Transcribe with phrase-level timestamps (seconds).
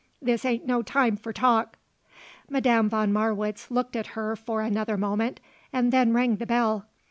[0.19, 1.77] "This ain't no time for talk."
[2.49, 5.39] Madame von Marwitz looked at her for another moment
[5.71, 6.87] and then rang the bell.